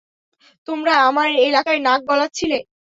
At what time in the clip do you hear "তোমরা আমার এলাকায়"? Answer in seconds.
0.67-1.79